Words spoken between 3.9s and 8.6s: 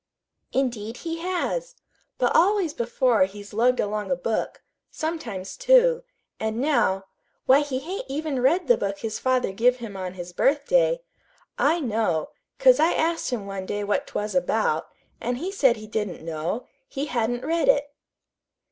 a book, sometimes two; an' now why he hain't even